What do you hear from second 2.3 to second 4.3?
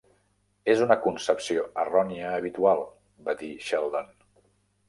habitual", va dir Sheldon.